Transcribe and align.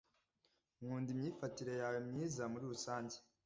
nkunda 0.79 1.09
imyifatire 1.15 1.73
yawe 1.81 1.97
myiza 2.09 2.43
muri 2.51 2.65
rusange 2.73 3.15